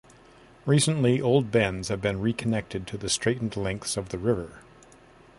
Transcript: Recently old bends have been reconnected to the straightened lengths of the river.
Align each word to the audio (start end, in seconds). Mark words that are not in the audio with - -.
Recently 0.65 1.21
old 1.21 1.51
bends 1.51 1.89
have 1.89 2.01
been 2.01 2.21
reconnected 2.21 2.87
to 2.87 2.97
the 2.97 3.07
straightened 3.07 3.55
lengths 3.55 3.97
of 3.97 4.09
the 4.09 4.17
river. 4.17 4.61